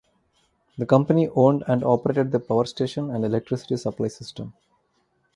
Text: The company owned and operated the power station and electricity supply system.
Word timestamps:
The 0.79 0.87
company 0.87 1.27
owned 1.35 1.63
and 1.67 1.83
operated 1.83 2.31
the 2.31 2.39
power 2.39 2.65
station 2.65 3.11
and 3.11 3.23
electricity 3.23 3.77
supply 3.77 4.07
system. 4.07 4.55